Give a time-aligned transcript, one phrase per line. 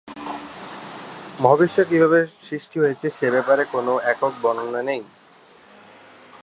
[1.39, 5.01] মহাবিশ্ব কিভাবে সৃষ্টি হয়েছে সে ব্যাপারে কোন একক বর্ণনা নেই।